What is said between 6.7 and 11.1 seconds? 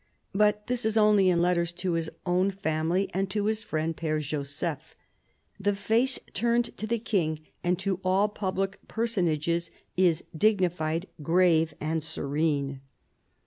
to the King and to all public personages is dignified,